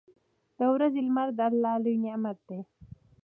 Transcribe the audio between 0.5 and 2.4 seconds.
•د ورځې لمر د الله لوی نعمت